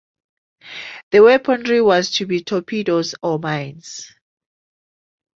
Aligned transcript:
The 1.11 1.19
weaponry 1.21 1.79
was 1.79 2.09
to 2.15 2.25
be 2.25 2.43
torpedoes 2.43 3.13
or 3.21 3.37
mines. 3.37 4.11